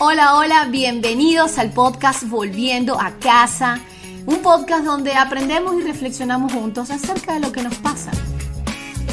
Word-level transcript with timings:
Hola, 0.00 0.36
hola, 0.36 0.66
bienvenidos 0.66 1.58
al 1.58 1.72
podcast 1.72 2.22
Volviendo 2.28 3.00
a 3.00 3.18
casa, 3.18 3.80
un 4.26 4.36
podcast 4.42 4.84
donde 4.84 5.14
aprendemos 5.14 5.74
y 5.74 5.82
reflexionamos 5.82 6.52
juntos 6.52 6.92
acerca 6.92 7.34
de 7.34 7.40
lo 7.40 7.50
que 7.50 7.64
nos 7.64 7.74
pasa. 7.78 8.12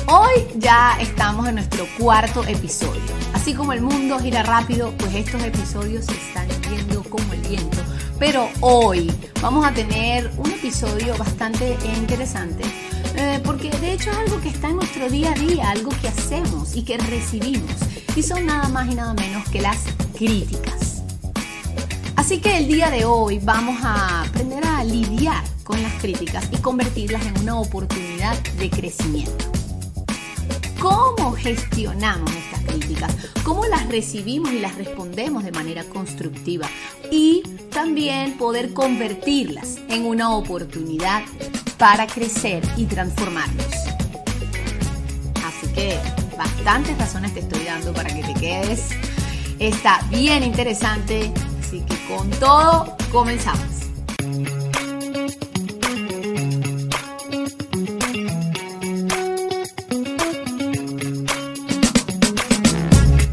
Hoy 0.06 0.46
ya 0.58 0.96
estamos 1.02 1.48
en 1.48 1.56
nuestro 1.56 1.88
cuarto 1.98 2.44
episodio. 2.44 3.02
Así 3.34 3.56
como 3.56 3.74
el 3.74 3.82
mundo 3.82 4.20
gira 4.20 4.44
rápido, 4.44 4.94
pues 5.00 5.16
estos 5.16 5.44
episodios 5.44 6.06
se 6.06 6.12
están 6.12 6.48
yendo 6.70 7.02
como 7.06 7.34
el 7.34 7.42
viento. 7.42 7.80
Pero 8.20 8.48
hoy 8.62 9.12
vamos 9.42 9.66
a 9.66 9.72
tener 9.72 10.32
un 10.38 10.52
episodio 10.52 11.18
bastante 11.18 11.76
interesante 11.98 12.64
eh, 13.16 13.42
porque 13.44 13.72
de 13.72 13.94
hecho 13.94 14.12
es 14.12 14.18
algo 14.18 14.40
que 14.40 14.50
está 14.50 14.70
en 14.70 14.76
nuestro 14.76 15.10
día 15.10 15.32
a 15.32 15.34
día, 15.34 15.72
algo 15.72 15.90
que 16.00 16.10
hacemos 16.10 16.76
y 16.76 16.84
que 16.84 17.00
recibimos. 17.00 17.72
Y 18.16 18.22
son 18.22 18.46
nada 18.46 18.70
más 18.70 18.88
y 18.88 18.94
nada 18.94 19.16
menos 19.16 19.50
que 19.50 19.62
las 19.62 19.80
críticas. 20.16 21.04
Así 22.16 22.40
que 22.40 22.58
el 22.58 22.68
día 22.68 22.90
de 22.90 23.06
hoy 23.06 23.40
vamos 23.40 23.78
a 23.84 24.24
aprender 24.24 24.66
a 24.66 24.84
lidiar 24.84 25.44
con 25.64 25.82
las 25.82 25.94
críticas 26.02 26.48
y 26.52 26.58
convertirlas 26.58 27.26
en 27.26 27.40
una 27.42 27.60
oportunidad 27.60 28.38
de 28.58 28.70
crecimiento. 28.70 29.46
¿Cómo 30.80 31.34
gestionamos 31.34 32.32
estas 32.32 32.62
críticas? 32.62 33.16
¿Cómo 33.44 33.66
las 33.66 33.88
recibimos 33.90 34.52
y 34.52 34.60
las 34.60 34.76
respondemos 34.76 35.44
de 35.44 35.52
manera 35.52 35.84
constructiva? 35.84 36.68
Y 37.12 37.44
también 37.72 38.38
poder 38.38 38.74
convertirlas 38.74 39.78
en 39.90 40.06
una 40.06 40.32
oportunidad 40.32 41.24
para 41.78 42.08
crecer 42.08 42.64
y 42.78 42.86
transformarnos. 42.86 43.66
Así 45.46 45.68
que 45.74 46.00
bastantes 46.38 46.98
razones 46.98 47.34
te 47.34 47.42
estoy 47.42 47.64
dando 47.66 47.94
para 47.94 48.14
que 48.14 48.24
te 48.24 48.34
quedes. 48.40 48.90
Está 49.60 50.02
bien 50.10 50.44
interesante, 50.44 51.32
así 51.62 51.82
que 51.82 51.96
con 52.14 52.30
todo 52.32 52.98
comenzamos. 53.12 53.64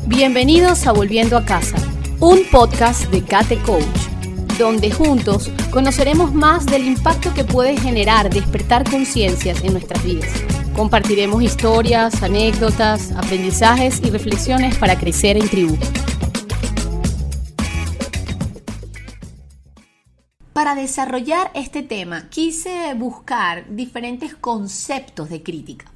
Bienvenidos 0.06 0.86
a 0.86 0.92
Volviendo 0.92 1.36
a 1.36 1.44
Casa, 1.44 1.76
un 2.20 2.44
podcast 2.50 3.10
de 3.10 3.24
Kate 3.24 3.58
Coach 3.58 4.12
donde 4.58 4.90
juntos 4.90 5.50
conoceremos 5.70 6.34
más 6.34 6.66
del 6.66 6.84
impacto 6.86 7.32
que 7.34 7.42
puede 7.42 7.76
generar 7.76 8.30
despertar 8.30 8.88
conciencias 8.88 9.62
en 9.64 9.72
nuestras 9.72 10.04
vidas. 10.04 10.30
Compartiremos 10.76 11.42
historias, 11.42 12.22
anécdotas, 12.22 13.12
aprendizajes 13.12 14.00
y 14.04 14.10
reflexiones 14.10 14.76
para 14.76 14.96
crecer 14.98 15.36
en 15.36 15.48
tribu. 15.48 15.76
Para 20.62 20.76
desarrollar 20.76 21.50
este 21.54 21.82
tema 21.82 22.28
quise 22.30 22.94
buscar 22.94 23.74
diferentes 23.74 24.36
conceptos 24.36 25.28
de 25.28 25.42
crítica. 25.42 25.86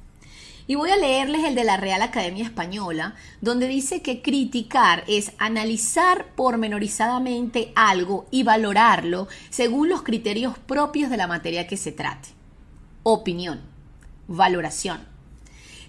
Y 0.67 0.75
voy 0.75 0.89
a 0.89 0.97
leerles 0.97 1.45
el 1.45 1.55
de 1.55 1.63
la 1.63 1.77
Real 1.77 2.01
Academia 2.01 2.43
Española, 2.43 3.15
donde 3.39 3.69
dice 3.69 4.01
que 4.01 4.21
criticar 4.21 5.05
es 5.07 5.31
analizar 5.37 6.33
pormenorizadamente 6.35 7.71
algo 7.77 8.27
y 8.29 8.43
valorarlo 8.43 9.29
según 9.49 9.87
los 9.87 10.03
criterios 10.03 10.57
propios 10.57 11.09
de 11.09 11.15
la 11.15 11.27
materia 11.27 11.65
que 11.65 11.77
se 11.77 11.93
trate. 11.93 12.27
Opinión, 13.03 13.61
valoración. 14.27 15.16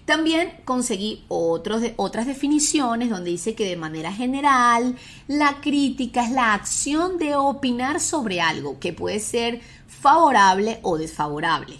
También 0.09 0.53
conseguí 0.65 1.23
otras 1.27 2.25
definiciones 2.25 3.11
donde 3.11 3.29
dice 3.29 3.53
que 3.53 3.69
de 3.69 3.75
manera 3.75 4.11
general 4.11 4.95
la 5.27 5.61
crítica 5.61 6.25
es 6.25 6.31
la 6.31 6.55
acción 6.55 7.19
de 7.19 7.35
opinar 7.35 7.99
sobre 7.99 8.41
algo 8.41 8.79
que 8.79 8.91
puede 8.91 9.19
ser 9.19 9.61
favorable 9.85 10.79
o 10.81 10.97
desfavorable. 10.97 11.75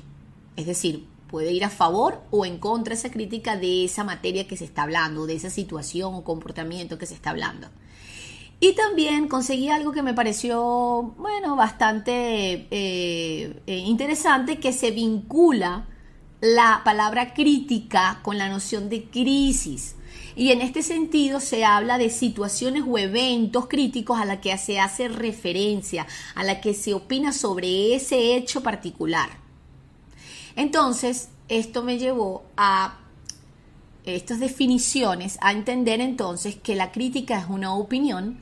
Es 0.56 0.68
decir, 0.68 1.08
puede 1.28 1.54
ir 1.54 1.66
a 1.66 1.72
favor 1.72 2.22
o 2.30 2.46
en 2.46 2.60
contra 2.60 2.94
esa 2.94 3.10
crítica 3.10 3.58
de 3.58 3.86
esa 3.86 4.04
materia 4.04 4.48
que 4.48 4.58
se 4.58 4.66
está 4.66 4.84
hablando, 4.84 5.26
de 5.26 5.34
esa 5.34 5.50
situación 5.50 6.14
o 6.14 6.24
comportamiento 6.24 7.00
que 7.00 7.08
se 7.08 7.16
está 7.16 7.32
hablando. 7.32 7.68
Y 8.60 8.74
también 8.74 9.28
conseguí 9.28 9.70
algo 9.70 9.92
que 9.92 10.04
me 10.04 10.14
pareció, 10.14 11.16
bueno, 11.18 11.56
bastante 11.56 12.68
eh, 12.70 13.60
eh, 13.66 13.78
interesante, 13.78 14.60
que 14.60 14.72
se 14.72 14.92
vincula 14.92 15.88
la 16.42 16.82
palabra 16.86 17.34
crítica 17.34 18.20
con 18.24 18.38
la 18.38 18.50
noción 18.50 18.90
de 18.90 19.06
crisis. 19.06 19.96
Y 20.36 20.52
en 20.52 20.62
este 20.62 20.84
sentido 20.84 21.40
se 21.40 21.66
habla 21.66 21.98
de 21.98 22.10
situaciones 22.10 22.84
o 22.88 22.98
eventos 22.98 23.68
críticos 23.68 24.20
a 24.20 24.26
la 24.26 24.40
que 24.40 24.58
se 24.58 24.80
hace 24.80 25.10
referencia, 25.10 26.08
a 26.36 26.44
la 26.44 26.62
que 26.62 26.74
se 26.74 26.94
opina 26.94 27.34
sobre 27.34 27.96
ese 27.96 28.36
hecho 28.36 28.64
particular. 28.64 29.30
Entonces, 30.56 31.30
esto 31.50 31.84
me 31.84 31.98
llevó 31.98 32.44
a 32.56 33.00
estas 34.06 34.40
definiciones, 34.40 35.38
a 35.42 35.52
entender 35.52 36.00
entonces 36.00 36.56
que 36.56 36.76
la 36.76 36.92
crítica 36.92 37.40
es 37.40 37.50
una 37.50 37.76
opinión 37.76 38.40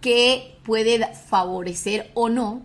que 0.00 0.58
puede 0.62 1.14
favorecer 1.14 2.10
o 2.14 2.28
no 2.28 2.62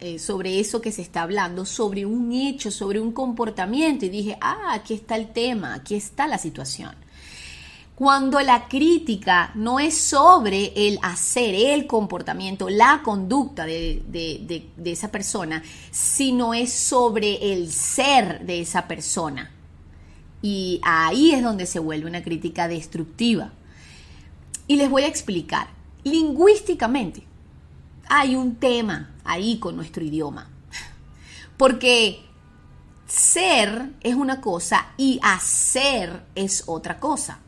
eh, 0.00 0.18
sobre 0.18 0.60
eso 0.60 0.82
que 0.82 0.92
se 0.92 1.00
está 1.00 1.22
hablando, 1.22 1.64
sobre 1.64 2.04
un 2.04 2.32
hecho, 2.32 2.70
sobre 2.70 3.00
un 3.00 3.12
comportamiento. 3.12 4.04
Y 4.04 4.10
dije, 4.10 4.36
ah, 4.40 4.72
aquí 4.74 4.94
está 4.94 5.16
el 5.16 5.32
tema, 5.32 5.74
aquí 5.74 5.94
está 5.94 6.26
la 6.26 6.36
situación. 6.36 6.94
Cuando 7.94 8.40
la 8.40 8.68
crítica 8.68 9.50
no 9.54 9.80
es 9.80 9.96
sobre 9.96 10.72
el 10.76 10.98
hacer, 11.02 11.54
el 11.54 11.86
comportamiento, 11.86 12.68
la 12.68 13.00
conducta 13.02 13.64
de, 13.64 14.68
esa 14.84 15.10
persona, 15.10 15.62
sino 15.90 16.52
es 16.52 16.72
sobre 16.72 17.52
el 17.52 17.72
ser 17.72 18.44
de 18.44 18.60
esa 18.60 18.86
persona. 18.86 19.50
Y 20.42 20.80
ahí 20.84 21.32
es 21.32 21.42
donde 21.42 21.66
se 21.66 21.78
vuelve 21.78 22.06
una 22.06 22.22
crítica 22.22 22.68
destructiva. 22.68 23.52
Y 24.66 24.76
les 24.76 24.90
voy 24.90 25.04
a 25.04 25.08
explicar. 25.08 25.68
Lingüísticamente 26.04 27.27
hay 28.08 28.36
un 28.36 28.56
tema 28.56 29.14
ahí 29.24 29.58
con 29.58 29.76
nuestro 29.76 30.04
idioma. 30.04 30.48
Porque 31.56 32.24
ser 33.06 33.90
es 34.00 34.14
una 34.14 34.40
cosa 34.40 34.88
y 34.96 35.18
hacer 35.22 36.24
es 36.34 36.64
otra 36.66 37.00
cosa. 37.00 37.40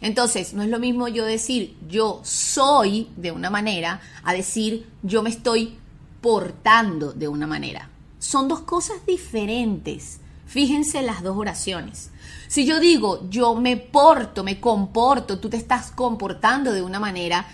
Entonces, 0.00 0.54
no 0.54 0.62
es 0.62 0.70
lo 0.70 0.78
mismo 0.78 1.08
yo 1.08 1.24
decir 1.24 1.76
yo 1.86 2.20
soy 2.24 3.08
de 3.16 3.32
una 3.32 3.50
manera 3.50 4.00
a 4.24 4.32
decir 4.32 4.88
yo 5.02 5.22
me 5.22 5.30
estoy 5.30 5.78
portando 6.20 7.12
de 7.12 7.28
una 7.28 7.46
manera. 7.46 7.90
Son 8.18 8.48
dos 8.48 8.60
cosas 8.60 9.04
diferentes. 9.06 10.20
Fíjense 10.46 11.02
las 11.02 11.22
dos 11.22 11.36
oraciones. 11.36 12.10
Si 12.48 12.66
yo 12.66 12.80
digo 12.80 13.28
yo 13.28 13.54
me 13.54 13.76
porto, 13.76 14.42
me 14.42 14.58
comporto, 14.58 15.38
tú 15.38 15.50
te 15.50 15.56
estás 15.58 15.90
comportando 15.90 16.72
de 16.72 16.82
una 16.82 16.98
manera, 16.98 17.46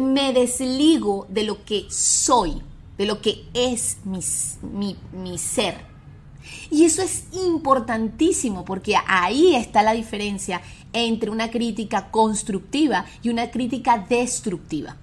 me 0.00 0.32
desligo 0.32 1.26
de 1.28 1.44
lo 1.44 1.64
que 1.64 1.86
soy, 1.90 2.62
de 2.96 3.06
lo 3.06 3.20
que 3.20 3.44
es 3.54 3.98
mi, 4.04 4.20
mi, 4.72 4.96
mi 5.12 5.38
ser. 5.38 5.86
Y 6.70 6.84
eso 6.84 7.02
es 7.02 7.24
importantísimo 7.32 8.64
porque 8.64 8.94
ahí 9.06 9.54
está 9.54 9.82
la 9.82 9.92
diferencia 9.92 10.60
entre 10.92 11.30
una 11.30 11.50
crítica 11.50 12.10
constructiva 12.10 13.04
y 13.22 13.28
una 13.28 13.50
crítica 13.50 14.04
destructiva. 14.08 14.96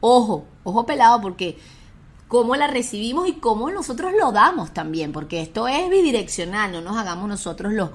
Ojo, 0.00 0.44
ojo 0.64 0.86
pelado 0.86 1.20
porque 1.20 1.58
cómo 2.28 2.56
la 2.56 2.66
recibimos 2.66 3.28
y 3.28 3.34
cómo 3.34 3.70
nosotros 3.70 4.12
lo 4.18 4.32
damos 4.32 4.72
también, 4.72 5.12
porque 5.12 5.40
esto 5.40 5.68
es 5.68 5.88
bidireccional, 5.88 6.72
no 6.72 6.80
nos 6.80 6.96
hagamos 6.96 7.28
nosotros 7.28 7.72
los, 7.72 7.90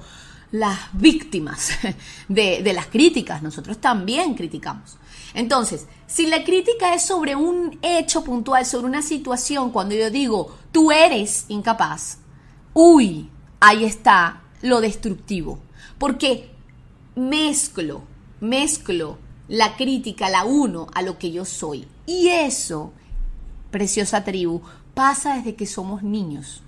las 0.52 0.78
víctimas 0.92 1.70
de, 2.28 2.72
las 2.72 2.86
críticas, 2.86 3.42
nosotros 3.42 3.78
también 3.78 4.34
criticamos. 4.34 4.98
Entonces, 5.34 5.86
si 6.06 6.26
la 6.26 6.44
crítica 6.44 6.94
es 6.94 7.06
sobre 7.06 7.34
un 7.34 7.78
hecho 7.82 8.22
puntual, 8.22 8.64
sobre 8.66 8.86
una 8.86 9.02
situación, 9.02 9.72
cuando 9.72 9.94
yo 9.94 10.10
digo, 10.10 10.54
tú 10.70 10.92
eres 10.92 11.46
incapaz, 11.48 12.18
uy, 12.74 13.30
ahí 13.60 13.84
está 13.84 14.42
lo 14.60 14.80
destructivo. 14.80 15.58
Porque 15.98 16.50
mezclo, 17.16 18.02
mezclo 18.40 19.18
la 19.48 19.76
crítica, 19.76 20.28
la 20.28 20.44
uno 20.44 20.86
a 20.94 21.02
lo 21.02 21.18
que 21.18 21.32
yo 21.32 21.44
soy. 21.44 21.88
Y 22.06 22.28
eso, 22.28 22.92
preciosa 23.70 24.22
tribu, 24.22 24.60
pasa 24.94 25.36
desde 25.36 25.54
que 25.54 25.66
somos 25.66 26.02
niños. 26.02 26.62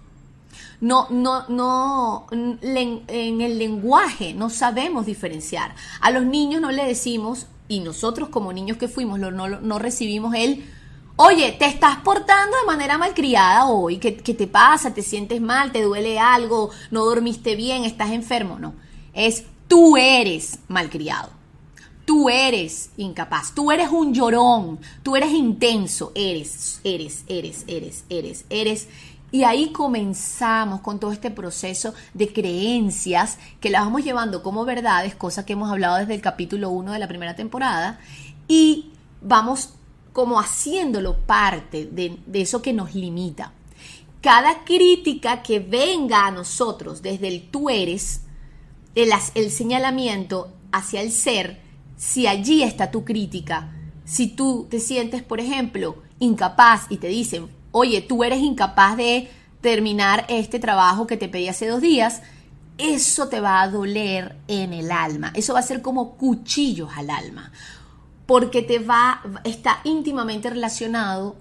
No, 0.80 1.08
no, 1.10 1.48
no, 1.48 2.26
en 2.30 3.40
el 3.40 3.58
lenguaje 3.58 4.34
no 4.34 4.50
sabemos 4.50 5.06
diferenciar. 5.06 5.74
A 6.00 6.10
los 6.10 6.24
niños 6.24 6.60
no 6.60 6.70
le 6.70 6.84
decimos, 6.84 7.46
y 7.68 7.80
nosotros 7.80 8.28
como 8.28 8.52
niños 8.52 8.76
que 8.76 8.88
fuimos, 8.88 9.18
no, 9.18 9.30
no 9.30 9.78
recibimos 9.78 10.34
el 10.34 10.64
Oye, 11.16 11.52
te 11.52 11.66
estás 11.66 11.98
portando 11.98 12.56
de 12.56 12.66
manera 12.66 12.98
malcriada 12.98 13.66
hoy. 13.66 13.98
¿Qué, 13.98 14.16
¿Qué, 14.16 14.34
te 14.34 14.48
pasa? 14.48 14.92
¿Te 14.92 15.02
sientes 15.02 15.40
mal? 15.40 15.70
¿Te 15.70 15.80
duele 15.80 16.18
algo? 16.18 16.70
¿No 16.90 17.04
dormiste 17.04 17.54
bien? 17.54 17.84
¿Estás 17.84 18.10
enfermo? 18.10 18.58
No. 18.58 18.74
Es 19.12 19.44
tú 19.68 19.96
eres 19.96 20.58
malcriado. 20.66 21.30
Tú 22.04 22.28
eres 22.28 22.90
incapaz, 22.96 23.54
tú 23.54 23.70
eres 23.70 23.90
un 23.90 24.12
llorón, 24.12 24.78
tú 25.02 25.16
eres 25.16 25.32
intenso, 25.32 26.12
eres, 26.14 26.80
eres, 26.84 27.24
eres, 27.28 27.64
eres, 27.66 28.04
eres, 28.10 28.44
eres. 28.50 28.88
Y 29.34 29.42
ahí 29.42 29.70
comenzamos 29.70 30.80
con 30.80 31.00
todo 31.00 31.10
este 31.10 31.28
proceso 31.28 31.92
de 32.12 32.32
creencias 32.32 33.36
que 33.58 33.68
las 33.68 33.82
vamos 33.82 34.04
llevando 34.04 34.44
como 34.44 34.64
verdades, 34.64 35.16
cosa 35.16 35.44
que 35.44 35.54
hemos 35.54 35.72
hablado 35.72 35.96
desde 35.96 36.14
el 36.14 36.20
capítulo 36.20 36.70
1 36.70 36.92
de 36.92 37.00
la 37.00 37.08
primera 37.08 37.34
temporada, 37.34 37.98
y 38.46 38.92
vamos 39.20 39.70
como 40.12 40.38
haciéndolo 40.38 41.16
parte 41.16 41.86
de, 41.86 42.16
de 42.24 42.42
eso 42.42 42.62
que 42.62 42.72
nos 42.72 42.94
limita. 42.94 43.52
Cada 44.20 44.62
crítica 44.62 45.42
que 45.42 45.58
venga 45.58 46.28
a 46.28 46.30
nosotros 46.30 47.02
desde 47.02 47.26
el 47.26 47.50
tú 47.50 47.68
eres, 47.68 48.20
el, 48.94 49.10
el 49.34 49.50
señalamiento 49.50 50.52
hacia 50.70 51.00
el 51.00 51.10
ser, 51.10 51.60
si 51.96 52.28
allí 52.28 52.62
está 52.62 52.92
tu 52.92 53.04
crítica, 53.04 53.72
si 54.04 54.28
tú 54.28 54.68
te 54.70 54.78
sientes, 54.78 55.24
por 55.24 55.40
ejemplo, 55.40 56.04
incapaz 56.20 56.86
y 56.88 56.98
te 56.98 57.08
dicen, 57.08 57.48
oye, 57.76 58.02
tú 58.02 58.22
eres 58.22 58.38
incapaz 58.38 58.96
de 58.96 59.28
terminar 59.60 60.24
este 60.28 60.60
trabajo 60.60 61.08
que 61.08 61.16
te 61.16 61.28
pedí 61.28 61.48
hace 61.48 61.66
dos 61.66 61.80
días, 61.80 62.22
eso 62.78 63.28
te 63.28 63.40
va 63.40 63.62
a 63.62 63.68
doler 63.68 64.36
en 64.46 64.72
el 64.72 64.92
alma. 64.92 65.32
Eso 65.34 65.54
va 65.54 65.58
a 65.58 65.64
ser 65.64 65.82
como 65.82 66.16
cuchillos 66.16 66.90
al 66.94 67.10
alma. 67.10 67.50
Porque 68.26 68.62
te 68.62 68.78
va, 68.78 69.22
está 69.42 69.80
íntimamente 69.82 70.50
relacionado 70.50 71.34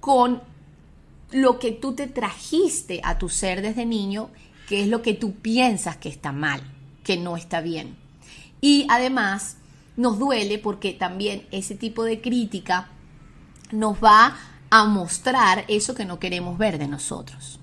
con 0.00 0.40
lo 1.32 1.58
que 1.58 1.72
tú 1.72 1.94
te 1.94 2.06
trajiste 2.06 3.02
a 3.04 3.18
tu 3.18 3.28
ser 3.28 3.60
desde 3.60 3.84
niño, 3.84 4.30
que 4.66 4.80
es 4.80 4.88
lo 4.88 5.02
que 5.02 5.12
tú 5.12 5.34
piensas 5.34 5.98
que 5.98 6.08
está 6.08 6.32
mal, 6.32 6.62
que 7.02 7.18
no 7.18 7.36
está 7.36 7.60
bien. 7.60 7.94
Y 8.62 8.86
además, 8.88 9.58
nos 9.98 10.18
duele 10.18 10.58
porque 10.58 10.94
también 10.94 11.46
ese 11.50 11.74
tipo 11.74 12.04
de 12.04 12.22
crítica 12.22 12.88
nos 13.70 14.02
va 14.02 14.34
a 14.74 14.82
mostrar 14.86 15.64
eso 15.68 15.94
que 15.94 16.04
no 16.04 16.18
queremos 16.18 16.58
ver 16.58 16.78
de 16.78 16.88
nosotros. 16.88 17.60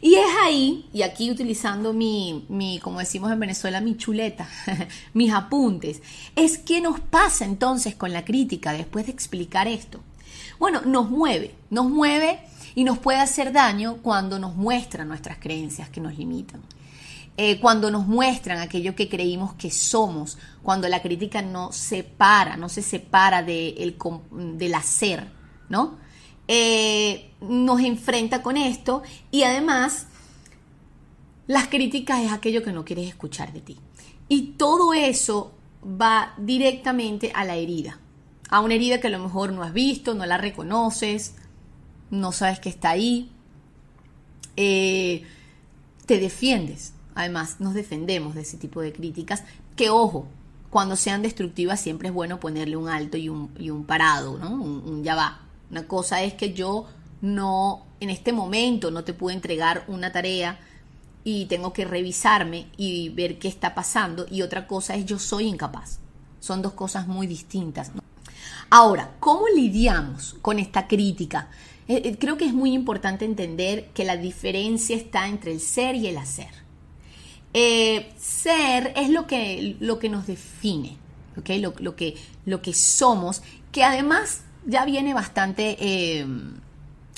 Y 0.00 0.14
es 0.14 0.28
ahí, 0.44 0.88
y 0.92 1.02
aquí 1.02 1.28
utilizando 1.28 1.92
mi, 1.92 2.46
mi, 2.48 2.78
como 2.78 3.00
decimos 3.00 3.32
en 3.32 3.40
Venezuela, 3.40 3.80
mi 3.80 3.96
chuleta, 3.96 4.48
mis 5.12 5.32
apuntes, 5.32 6.02
es 6.36 6.58
que 6.58 6.80
nos 6.80 7.00
pasa 7.00 7.44
entonces 7.44 7.96
con 7.96 8.12
la 8.12 8.24
crítica 8.24 8.72
después 8.72 9.06
de 9.06 9.12
explicar 9.12 9.66
esto. 9.66 9.98
Bueno, 10.60 10.82
nos 10.82 11.10
mueve, 11.10 11.52
nos 11.68 11.90
mueve 11.90 12.38
y 12.76 12.84
nos 12.84 12.98
puede 12.98 13.18
hacer 13.18 13.52
daño 13.52 13.96
cuando 14.00 14.38
nos 14.38 14.54
muestra 14.54 15.04
nuestras 15.04 15.38
creencias 15.38 15.88
que 15.88 16.00
nos 16.00 16.16
limitan. 16.16 16.62
Eh, 17.36 17.58
cuando 17.58 17.90
nos 17.90 18.06
muestran 18.06 18.58
aquello 18.58 18.94
que 18.94 19.08
creímos 19.08 19.54
que 19.54 19.72
somos, 19.72 20.38
cuando 20.62 20.86
la 20.86 21.02
crítica 21.02 21.42
no 21.42 21.72
separa, 21.72 22.56
no 22.56 22.68
se 22.68 22.82
separa 22.82 23.42
de 23.42 23.70
el, 23.78 23.96
del 24.56 24.74
hacer, 24.76 25.26
¿no? 25.68 26.00
Eh, 26.48 27.30
nos 27.40 27.80
enfrenta 27.80 28.42
con 28.42 28.56
esto 28.56 29.02
y 29.30 29.44
además 29.44 30.06
las 31.46 31.68
críticas 31.68 32.20
es 32.20 32.32
aquello 32.32 32.62
que 32.62 32.72
no 32.72 32.84
quieres 32.84 33.08
escuchar 33.08 33.52
de 33.52 33.60
ti. 33.60 33.78
Y 34.28 34.52
todo 34.52 34.92
eso 34.94 35.52
va 35.84 36.34
directamente 36.38 37.32
a 37.34 37.44
la 37.44 37.56
herida, 37.56 37.98
a 38.48 38.60
una 38.60 38.74
herida 38.74 39.00
que 39.00 39.08
a 39.08 39.10
lo 39.10 39.18
mejor 39.18 39.52
no 39.52 39.62
has 39.62 39.72
visto, 39.72 40.14
no 40.14 40.26
la 40.26 40.38
reconoces, 40.38 41.34
no 42.10 42.32
sabes 42.32 42.60
que 42.60 42.68
está 42.68 42.90
ahí, 42.90 43.30
eh, 44.56 45.24
te 46.06 46.18
defiendes 46.18 46.92
Además, 47.14 47.56
nos 47.60 47.74
defendemos 47.74 48.34
de 48.34 48.42
ese 48.42 48.56
tipo 48.56 48.80
de 48.80 48.92
críticas, 48.92 49.44
que 49.76 49.90
ojo, 49.90 50.26
cuando 50.70 50.96
sean 50.96 51.22
destructivas 51.22 51.80
siempre 51.80 52.08
es 52.08 52.14
bueno 52.14 52.40
ponerle 52.40 52.76
un 52.76 52.88
alto 52.88 53.16
y 53.16 53.28
un, 53.28 53.50
y 53.58 53.70
un 53.70 53.84
parado, 53.84 54.38
¿no? 54.38 54.50
Un, 54.50 55.04
ya 55.04 55.14
va. 55.14 55.41
Una 55.72 55.88
cosa 55.88 56.22
es 56.22 56.34
que 56.34 56.52
yo 56.52 56.86
no, 57.22 57.86
en 57.98 58.10
este 58.10 58.32
momento 58.34 58.90
no 58.90 59.04
te 59.04 59.14
puedo 59.14 59.34
entregar 59.34 59.84
una 59.88 60.12
tarea 60.12 60.60
y 61.24 61.46
tengo 61.46 61.72
que 61.72 61.86
revisarme 61.86 62.66
y 62.76 63.08
ver 63.08 63.38
qué 63.38 63.48
está 63.48 63.74
pasando. 63.74 64.26
Y 64.30 64.42
otra 64.42 64.66
cosa 64.66 64.94
es 64.96 65.06
yo 65.06 65.18
soy 65.18 65.46
incapaz. 65.46 65.98
Son 66.40 66.60
dos 66.60 66.74
cosas 66.74 67.08
muy 67.08 67.26
distintas. 67.26 67.90
Ahora, 68.68 69.14
¿cómo 69.18 69.48
lidiamos 69.48 70.36
con 70.42 70.58
esta 70.58 70.86
crítica? 70.86 71.48
Eh, 71.88 72.02
eh, 72.04 72.16
creo 72.18 72.36
que 72.36 72.44
es 72.44 72.52
muy 72.52 72.74
importante 72.74 73.24
entender 73.24 73.88
que 73.94 74.04
la 74.04 74.18
diferencia 74.18 74.94
está 74.94 75.26
entre 75.26 75.52
el 75.52 75.60
ser 75.60 75.94
y 75.94 76.06
el 76.06 76.18
hacer. 76.18 76.50
Eh, 77.54 78.12
ser 78.18 78.92
es 78.94 79.08
lo 79.08 79.26
que, 79.26 79.76
lo 79.80 79.98
que 79.98 80.10
nos 80.10 80.26
define, 80.26 80.98
¿okay? 81.38 81.60
lo, 81.60 81.72
que, 81.74 82.16
lo 82.44 82.60
que 82.60 82.74
somos, 82.74 83.42
que 83.72 83.84
además 83.84 84.42
ya 84.66 84.84
viene 84.84 85.14
bastante, 85.14 85.76
eh, 85.80 86.26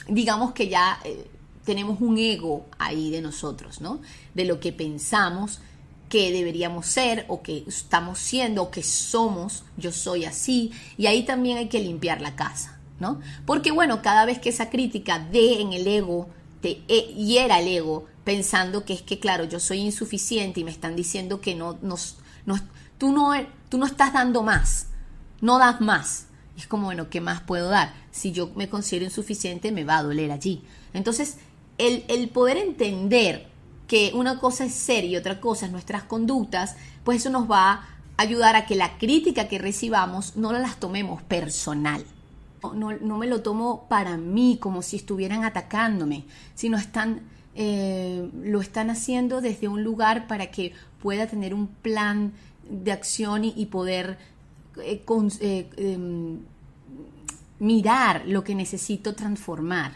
digamos 0.08 0.52
que 0.52 0.68
ya 0.68 0.98
eh, 1.04 1.30
tenemos 1.64 2.00
un 2.00 2.18
ego 2.18 2.66
ahí 2.78 3.10
de 3.10 3.20
nosotros, 3.20 3.80
¿no? 3.80 4.00
De 4.34 4.44
lo 4.44 4.60
que 4.60 4.72
pensamos 4.72 5.60
que 6.08 6.30
deberíamos 6.30 6.86
ser 6.86 7.24
o 7.28 7.42
que 7.42 7.64
estamos 7.66 8.18
siendo 8.18 8.62
o 8.62 8.70
que 8.70 8.82
somos, 8.82 9.64
yo 9.76 9.90
soy 9.90 10.24
así, 10.24 10.72
y 10.96 11.06
ahí 11.06 11.24
también 11.24 11.58
hay 11.58 11.68
que 11.68 11.80
limpiar 11.80 12.20
la 12.20 12.36
casa, 12.36 12.78
¿no? 13.00 13.20
Porque 13.46 13.70
bueno, 13.70 14.02
cada 14.02 14.24
vez 14.24 14.38
que 14.38 14.50
esa 14.50 14.70
crítica 14.70 15.18
de 15.18 15.60
en 15.60 15.72
el 15.72 15.86
ego, 15.86 16.28
te 16.60 16.76
hiera 16.86 17.60
el 17.60 17.68
ego, 17.68 18.06
pensando 18.24 18.84
que 18.84 18.94
es 18.94 19.02
que, 19.02 19.18
claro, 19.18 19.44
yo 19.44 19.60
soy 19.60 19.80
insuficiente 19.80 20.60
y 20.60 20.64
me 20.64 20.70
están 20.70 20.96
diciendo 20.96 21.40
que 21.40 21.54
no, 21.54 21.78
no, 21.82 21.96
tú, 22.96 23.12
no 23.12 23.32
tú 23.68 23.78
no 23.78 23.86
estás 23.86 24.12
dando 24.12 24.42
más, 24.42 24.86
no 25.40 25.58
das 25.58 25.80
más. 25.80 26.26
Es 26.56 26.66
como, 26.66 26.86
bueno, 26.86 27.10
¿qué 27.10 27.20
más 27.20 27.40
puedo 27.40 27.68
dar? 27.68 27.94
Si 28.10 28.32
yo 28.32 28.50
me 28.54 28.68
considero 28.68 29.04
insuficiente, 29.04 29.72
me 29.72 29.84
va 29.84 29.98
a 29.98 30.02
doler 30.02 30.30
allí. 30.30 30.62
Entonces, 30.92 31.38
el, 31.78 32.04
el 32.08 32.28
poder 32.28 32.56
entender 32.56 33.48
que 33.88 34.12
una 34.14 34.38
cosa 34.38 34.64
es 34.64 34.74
ser 34.74 35.04
y 35.04 35.16
otra 35.16 35.40
cosa 35.40 35.66
es 35.66 35.72
nuestras 35.72 36.04
conductas, 36.04 36.76
pues 37.02 37.18
eso 37.18 37.30
nos 37.30 37.50
va 37.50 37.72
a 37.72 37.88
ayudar 38.16 38.56
a 38.56 38.66
que 38.66 38.76
la 38.76 38.98
crítica 38.98 39.48
que 39.48 39.58
recibamos 39.58 40.36
no 40.36 40.52
las 40.52 40.78
tomemos 40.78 41.22
personal. 41.22 42.04
No, 42.74 42.92
no 42.92 43.18
me 43.18 43.26
lo 43.26 43.42
tomo 43.42 43.86
para 43.88 44.16
mí 44.16 44.56
como 44.58 44.80
si 44.80 44.96
estuvieran 44.96 45.44
atacándome, 45.44 46.24
sino 46.54 46.78
están 46.78 47.20
eh, 47.56 48.30
lo 48.42 48.60
están 48.60 48.90
haciendo 48.90 49.40
desde 49.40 49.68
un 49.68 49.84
lugar 49.84 50.26
para 50.26 50.50
que 50.50 50.72
pueda 51.00 51.28
tener 51.28 51.54
un 51.54 51.68
plan 51.68 52.32
de 52.68 52.90
acción 52.90 53.44
y, 53.44 53.66
poder 53.66 54.18
eh, 54.82 55.02
eh, 55.40 55.70
em, 55.76 56.38
mirar 57.58 58.22
lo 58.26 58.44
que 58.44 58.54
necesito 58.54 59.14
transformar. 59.14 59.92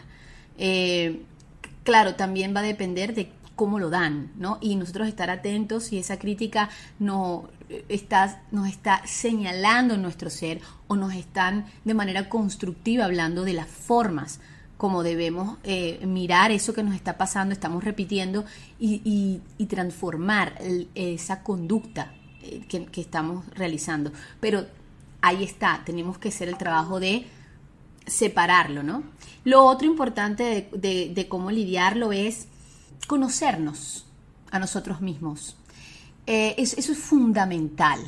claro, 1.83 2.15
también 2.15 2.53
va 2.55 2.59
a 2.59 2.63
depender 2.63 3.15
de 3.15 3.31
cómo 3.55 3.79
lo 3.79 3.89
dan, 3.89 4.31
¿no? 4.35 4.57
Y 4.61 4.75
nosotros 4.75 5.07
estar 5.07 5.29
atentos 5.29 5.85
si 5.85 5.97
esa 5.97 6.19
crítica 6.19 6.69
no 6.99 7.49
está, 7.87 8.43
nos 8.51 8.67
está 8.67 9.01
señalando 9.05 9.97
nuestro 9.97 10.29
ser 10.29 10.61
o 10.87 10.95
nos 10.95 11.13
están 11.13 11.65
de 11.85 11.93
manera 11.93 12.29
constructiva 12.29 13.05
hablando 13.05 13.43
de 13.43 13.53
las 13.53 13.67
formas 13.67 14.39
como 14.79 15.03
debemos 15.03 15.57
eh, 15.65 15.99
mirar 16.07 16.51
eso 16.51 16.73
que 16.73 16.83
nos 16.83 16.95
está 16.95 17.17
pasando, 17.17 17.51
estamos 17.51 17.83
repitiendo 17.83 18.45
y, 18.79 19.41
transformar 19.67 20.57
esa 20.95 21.43
conducta 21.43 22.13
eh, 22.43 22.63
que, 22.67 23.01
estamos 23.01 23.45
realizando. 23.55 24.11
Pero 24.39 24.65
ahí 25.21 25.43
está, 25.43 25.81
tenemos 25.85 26.17
que 26.17 26.29
hacer 26.29 26.49
el 26.49 26.57
trabajo 26.57 26.99
de 26.99 27.25
separarlo, 28.05 28.83
¿no? 28.83 29.03
Lo 29.43 29.63
otro 29.63 29.87
importante 29.87 30.69
de 30.71 31.27
cómo 31.29 31.51
lidiarlo 31.51 32.11
es 32.11 32.47
conocernos 33.07 34.05
a 34.51 34.59
nosotros 34.59 35.01
mismos. 35.01 35.55
Eh, 36.31 36.53
eso, 36.57 36.79
es 36.79 36.97
fundamental. 36.99 37.99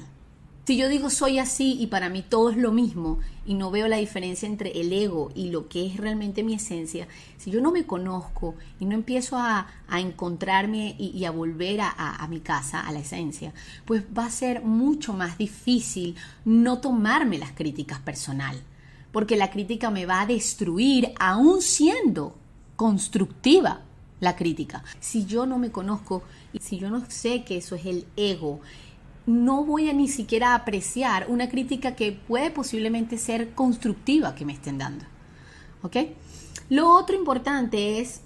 Si 0.63 0.77
yo 0.77 0.89
digo 0.89 1.09
soy 1.09 1.39
así 1.39 1.75
y 1.79 1.87
para 1.87 2.09
mí 2.09 2.21
todo 2.21 2.51
es 2.51 2.57
lo 2.57 2.71
mismo 2.71 3.17
y 3.47 3.55
no 3.55 3.71
veo 3.71 3.87
la 3.87 3.97
diferencia 3.97 4.47
entre 4.47 4.79
el 4.79 4.93
ego 4.93 5.31
y 5.33 5.49
lo 5.49 5.67
que 5.67 5.87
es 5.87 5.97
realmente 5.97 6.43
mi 6.43 6.53
esencia, 6.53 7.07
si 7.37 7.49
yo 7.49 7.61
no 7.61 7.71
me 7.71 7.87
conozco 7.87 8.53
y 8.79 8.85
no 8.85 8.93
empiezo 8.93 9.37
a, 9.37 9.67
encontrarme 9.91 10.95
y, 10.99 11.25
a 11.25 11.31
volver 11.31 11.81
a, 11.81 11.89
a, 11.89 12.27
mi 12.27 12.41
casa, 12.41 12.79
a 12.81 12.91
la 12.91 12.99
esencia, 12.99 13.53
pues 13.85 14.03
va 14.15 14.25
a 14.25 14.29
ser 14.29 14.61
mucho 14.61 15.13
más 15.13 15.37
difícil 15.37 16.15
no 16.45 16.79
tomarme 16.79 17.39
las 17.39 17.51
críticas 17.53 17.99
personal, 17.99 18.61
porque 19.11 19.35
la 19.35 19.49
crítica 19.49 19.89
me 19.89 20.05
va 20.05 20.21
a 20.21 20.27
destruir 20.27 21.11
aún 21.19 21.61
siendo 21.61 22.35
constructiva 22.75 23.81
la 24.21 24.35
crítica. 24.35 24.83
Si 24.99 25.25
yo 25.25 25.45
no 25.45 25.57
me 25.57 25.71
conozco 25.71 26.23
y 26.53 26.59
si 26.59 26.77
yo 26.77 26.89
no 26.89 27.03
sé 27.09 27.43
que 27.43 27.57
eso 27.57 27.75
es 27.75 27.85
el 27.85 28.05
ego, 28.15 28.61
no 29.25 29.63
voy 29.63 29.89
a 29.89 29.93
ni 29.93 30.07
siquiera 30.07 30.55
apreciar 30.55 31.27
una 31.29 31.49
crítica 31.49 31.95
que 31.95 32.11
puede 32.11 32.51
posiblemente 32.51 33.17
ser 33.17 33.53
constructiva 33.53 34.35
que 34.35 34.45
me 34.45 34.53
estén 34.53 34.77
dando. 34.77 35.05
¿Ok? 35.83 35.97
Lo 36.69 36.89
otro 36.95 37.15
importante 37.15 37.99
es 37.99 38.21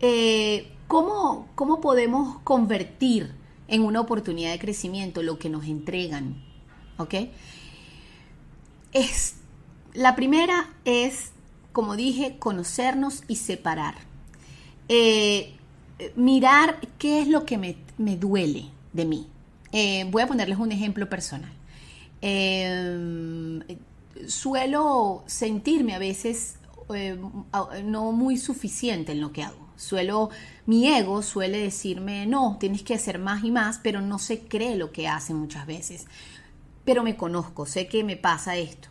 eh, 0.00 0.70
¿cómo, 0.86 1.48
cómo 1.54 1.80
podemos 1.80 2.38
convertir 2.40 3.32
en 3.68 3.82
una 3.82 4.00
oportunidad 4.00 4.52
de 4.52 4.58
crecimiento 4.58 5.22
lo 5.22 5.38
que 5.38 5.48
nos 5.48 5.64
entregan. 5.66 6.42
¿Ok? 6.98 7.14
es, 8.92 9.34
la 9.92 10.16
primera 10.16 10.70
es, 10.84 11.32
como 11.72 11.96
dije, 11.96 12.36
conocernos 12.38 13.24
y 13.28 13.36
separar. 13.36 13.96
Eh, 14.88 15.54
mirar 16.14 16.80
qué 16.98 17.20
es 17.20 17.28
lo 17.28 17.44
que 17.44 17.58
me, 17.58 17.76
duele 18.16 18.66
de 18.92 19.04
mí. 19.04 19.26
Eh, 19.72 20.06
voy 20.10 20.22
a 20.22 20.26
ponerles 20.26 20.58
un 20.58 20.72
ejemplo 20.72 21.08
personal. 21.08 21.52
Eh, 22.22 23.60
suelo 24.26 25.24
sentirme 25.26 25.94
a 25.94 25.98
veces 25.98 26.56
no 27.84 28.12
muy 28.12 28.36
suficiente 28.36 29.12
en 29.12 29.20
lo 29.20 29.32
que 29.32 29.42
hago. 29.42 29.66
Suelo, 29.76 30.30
mi 30.64 30.88
ego 30.88 31.22
suele 31.22 31.58
decirme, 31.58 32.26
no, 32.26 32.56
tienes 32.58 32.82
que 32.82 32.94
hacer 32.94 33.18
más 33.18 33.44
y 33.44 33.50
más, 33.50 33.78
pero 33.82 34.00
no 34.00 34.18
se 34.18 34.40
cree 34.40 34.76
lo 34.76 34.90
que 34.90 35.06
hace 35.06 35.34
muchas 35.34 35.66
veces. 35.66 36.06
Pero 36.84 37.02
me 37.02 37.16
conozco, 37.16 37.66
sé 37.66 37.86
que 37.86 38.02
me 38.02 38.16
pasa 38.16 38.56
esto. 38.56 38.88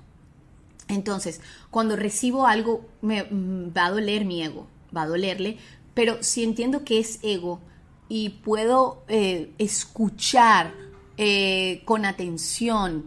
Entonces, 0.87 1.41
cuando 1.71 1.95
recibo 1.95 2.45
algo, 2.45 2.85
me 3.01 3.23
mm, 3.23 3.73
va 3.75 3.87
a 3.87 3.91
doler 3.91 4.25
mi 4.25 4.43
ego, 4.43 4.67
va 4.95 5.03
a 5.03 5.07
dolerle, 5.07 5.57
pero 5.95 6.21
si 6.21 6.43
entiendo 6.43 6.83
que 6.83 6.99
es 6.99 7.19
ego 7.23 7.59
y 8.07 8.29
puedo 8.29 9.03
eh, 9.07 9.51
escuchar 9.57 10.73
eh, 11.17 11.81
con 11.85 12.05
atención 12.05 13.05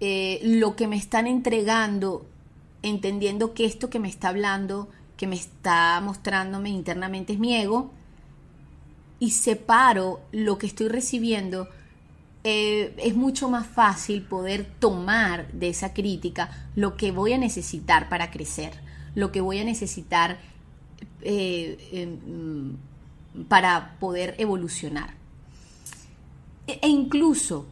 eh, 0.00 0.40
lo 0.42 0.76
que 0.76 0.88
me 0.88 0.96
están 0.96 1.26
entregando, 1.26 2.26
entendiendo 2.82 3.54
que 3.54 3.64
esto 3.64 3.88
que 3.88 3.98
me 3.98 4.08
está 4.08 4.28
hablando 4.28 4.88
que 5.16 5.26
me 5.26 5.36
está 5.36 5.98
mostrándome 6.02 6.68
internamente 6.68 7.32
es 7.32 7.38
mi 7.38 7.56
ego 7.56 7.90
y 9.18 9.30
separo 9.30 10.20
lo 10.30 10.58
que 10.58 10.66
estoy 10.66 10.88
recibiendo, 10.88 11.68
es 12.44 13.16
mucho 13.16 13.48
más 13.48 13.66
fácil 13.66 14.22
poder 14.22 14.66
tomar 14.78 15.50
de 15.52 15.70
esa 15.70 15.94
crítica 15.94 16.68
lo 16.76 16.98
que 16.98 17.10
voy 17.10 17.32
a 17.32 17.38
necesitar 17.38 18.10
para 18.10 18.30
crecer, 18.30 18.74
lo 19.14 19.32
que 19.32 19.40
voy 19.40 19.58
a 19.58 19.64
necesitar 19.64 20.38
em, 21.22 22.76
para 23.48 23.96
poder 23.98 24.34
evolucionar. 24.38 25.14
E, 26.66 26.78
e 26.82 26.88
incluso 26.88 27.66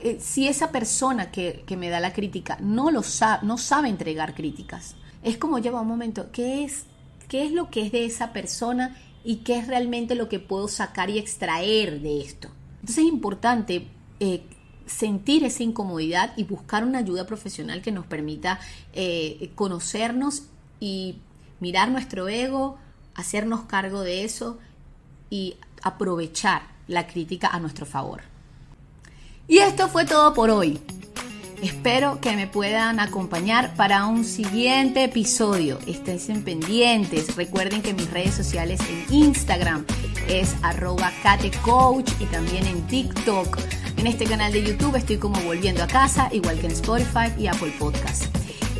eh, 0.00 0.18
si 0.20 0.46
esa 0.48 0.70
persona 0.70 1.30
que, 1.30 1.64
que, 1.66 1.76
me 1.76 1.88
da 1.88 2.00
la 2.00 2.12
crítica 2.12 2.58
no, 2.60 2.90
lo 2.90 3.02
no 3.42 3.58
sabe 3.58 3.88
entregar 3.88 4.34
críticas, 4.34 4.96
es 5.22 5.38
como 5.38 5.58
lleva 5.58 5.80
un 5.80 5.88
momento, 5.88 6.30
¿qué 6.32 6.64
es, 6.64 6.84
¿qué 7.28 7.46
es 7.46 7.52
lo 7.52 7.70
que 7.70 7.82
es 7.86 7.92
de 7.92 8.04
esa 8.04 8.32
persona 8.32 8.96
y 9.24 9.36
qué 9.36 9.58
es 9.58 9.66
realmente 9.66 10.14
lo 10.14 10.28
que 10.28 10.38
puedo 10.38 10.68
sacar 10.68 11.10
y 11.10 11.18
extraer 11.18 12.00
de 12.00 12.20
esto? 12.20 12.48
Entonces 12.80 12.98
es 12.98 13.10
importante 13.10 13.88
eh, 14.20 14.42
sentir 14.86 15.44
esa 15.44 15.62
incomodidad 15.62 16.34
y 16.36 16.44
buscar 16.44 16.84
una 16.84 16.98
ayuda 16.98 17.26
profesional 17.26 17.80
que 17.80 17.90
nos 17.90 18.06
permita 18.06 18.60
eh, 18.92 19.50
conocernos 19.54 20.42
y 20.80 21.16
mirar 21.60 21.90
nuestro 21.90 22.28
ego, 22.28 22.76
hacernos 23.14 23.62
cargo 23.62 24.02
de 24.02 24.24
eso 24.24 24.58
y 25.34 25.56
aprovechar 25.82 26.62
la 26.86 27.08
crítica 27.08 27.48
a 27.48 27.58
nuestro 27.58 27.86
favor. 27.86 28.22
Y 29.48 29.58
esto 29.58 29.88
fue 29.88 30.04
todo 30.04 30.32
por 30.32 30.48
hoy. 30.48 30.78
Espero 31.60 32.20
que 32.20 32.36
me 32.36 32.46
puedan 32.46 33.00
acompañar 33.00 33.74
para 33.74 34.06
un 34.06 34.24
siguiente 34.24 35.02
episodio. 35.02 35.80
Estén 35.88 36.44
pendientes. 36.44 37.34
Recuerden 37.34 37.82
que 37.82 37.94
mis 37.94 38.08
redes 38.12 38.34
sociales 38.36 38.80
en 38.88 39.12
Instagram 39.12 39.84
es 40.28 40.54
arroba 40.62 41.10
catecoach 41.24 42.12
y 42.20 42.26
también 42.26 42.64
en 42.68 42.86
TikTok. 42.86 43.58
En 43.96 44.06
este 44.06 44.26
canal 44.26 44.52
de 44.52 44.62
YouTube 44.62 44.94
estoy 44.94 45.16
como 45.16 45.40
volviendo 45.40 45.82
a 45.82 45.88
casa, 45.88 46.28
igual 46.30 46.60
que 46.60 46.66
en 46.66 46.72
Spotify 46.72 47.32
y 47.36 47.48
Apple 47.48 47.74
Podcast. 47.76 48.26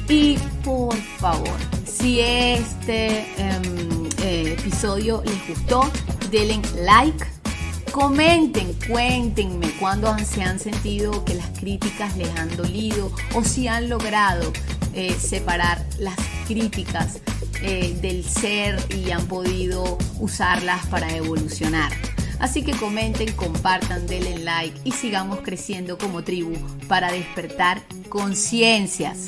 Y 0.09 0.37
por 0.63 0.95
favor, 1.19 1.59
si 1.85 2.21
este 2.21 3.27
em, 3.39 4.09
eh, 4.23 4.57
episodio 4.59 5.23
les 5.25 5.49
gustó, 5.49 5.91
denle 6.35 6.61
like 6.83 7.25
Comenten, 7.93 8.75
cuéntenme 8.89 9.71
cuándo 9.79 10.13
se 10.19 10.43
han 10.43 10.59
sentido 10.59 11.25
que 11.25 11.35
las 11.35 11.49
críticas 11.61 12.17
les 12.17 12.29
han 12.37 12.57
dolido 12.57 13.13
o 13.37 13.45
si 13.45 13.69
han 13.69 13.89
logrado 13.89 14.53
eh, 14.95 15.15
separar 15.17 15.87
las 16.01 16.17
críticas 16.49 17.21
eh, 17.63 17.97
del 18.03 18.25
ser 18.25 18.77
y 18.97 19.13
han 19.13 19.27
podido 19.27 19.97
usarlas 20.19 20.85
para 20.87 21.09
evolucionar. 21.15 21.93
Así 22.41 22.65
que 22.65 22.73
comenten, 22.73 23.31
compartan, 23.35 24.09
denle 24.09 24.39
like 24.39 24.77
y 24.83 24.91
sigamos 24.91 25.39
creciendo 25.43 25.99
como 25.99 26.25
tribu 26.25 26.57
para 26.89 27.13
despertar 27.13 27.81
conciencias. 28.09 29.27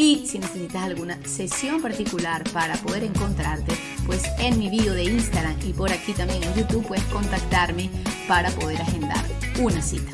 Y 0.00 0.24
si 0.26 0.38
necesitas 0.38 0.82
alguna 0.82 1.18
sesión 1.26 1.82
particular 1.82 2.42
para 2.54 2.74
poder 2.76 3.04
encontrarte, 3.04 3.74
pues 4.06 4.22
en 4.38 4.58
mi 4.58 4.70
video 4.70 4.94
de 4.94 5.04
Instagram 5.04 5.54
y 5.62 5.74
por 5.74 5.92
aquí 5.92 6.14
también 6.14 6.42
en 6.42 6.54
YouTube 6.54 6.86
puedes 6.86 7.04
contactarme 7.04 7.90
para 8.26 8.50
poder 8.52 8.80
agendar 8.80 9.22
una 9.60 9.82
cita. 9.82 10.10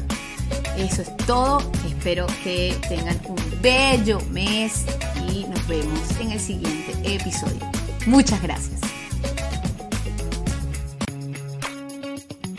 Eso 0.77 1.03
es 1.03 1.17
todo. 1.19 1.71
Espero 1.87 2.27
que 2.43 2.77
tengan 2.89 3.17
un 3.29 3.37
bello 3.63 4.19
mes 4.33 4.87
y 5.31 5.45
nos 5.45 5.65
vemos 5.69 6.01
en 6.21 6.33
el 6.33 6.41
siguiente 6.41 6.93
episodio. 7.05 7.61
Muchas 8.07 8.43
gracias. 8.43 8.81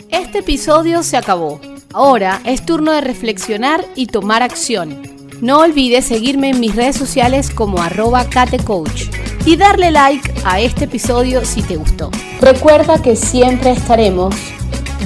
Este 0.08 0.38
episodio 0.38 1.02
se 1.02 1.18
acabó. 1.18 1.60
Ahora 1.92 2.40
es 2.46 2.64
turno 2.64 2.90
de 2.92 3.02
reflexionar 3.02 3.84
y 3.96 4.06
tomar 4.06 4.42
acción. 4.42 5.17
No 5.40 5.60
olvides 5.60 6.06
seguirme 6.06 6.50
en 6.50 6.58
mis 6.58 6.74
redes 6.74 6.96
sociales 6.96 7.50
como 7.50 7.78
arroba 7.80 8.28
catecoach 8.28 9.04
y 9.46 9.56
darle 9.56 9.92
like 9.92 10.34
a 10.44 10.58
este 10.58 10.86
episodio 10.86 11.44
si 11.44 11.62
te 11.62 11.76
gustó. 11.76 12.10
Recuerda 12.40 13.00
que 13.00 13.14
siempre 13.14 13.70
estaremos 13.70 14.34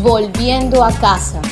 volviendo 0.01 0.85
a 0.85 0.93
casa. 0.93 1.43